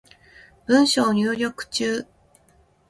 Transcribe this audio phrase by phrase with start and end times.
[0.65, 2.07] 文章入力中